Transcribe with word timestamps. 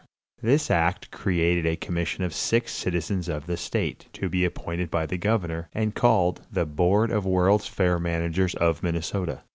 This 0.41 0.71
act 0.71 1.11
created 1.11 1.67
a 1.67 1.75
commission 1.75 2.23
of 2.23 2.33
six 2.33 2.71
citizens 2.71 3.29
of 3.29 3.45
the 3.45 3.55
state, 3.55 4.07
to 4.13 4.29
be 4.29 4.43
appointed 4.45 4.89
by 4.89 5.05
the 5.05 5.15
governor, 5.19 5.69
and 5.75 5.93
called 5.93 6.41
"The 6.51 6.65
Board 6.65 7.11
of 7.11 7.23
World's 7.23 7.67
Fair 7.67 7.99
Managers 7.99 8.55
of 8.55 8.81
Minnesota." 8.81 9.43